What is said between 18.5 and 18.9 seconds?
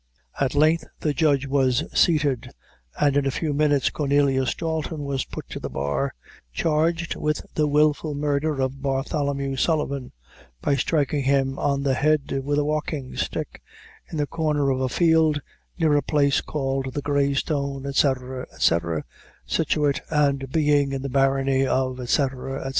&c,